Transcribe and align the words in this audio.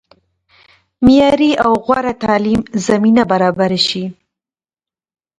معیاري 1.05 1.51
او 1.65 1.71
غوره 1.85 2.13
تعلیم 2.23 2.61
زمینه 2.87 3.23
برابره 3.31 3.79
شي. 3.87 4.03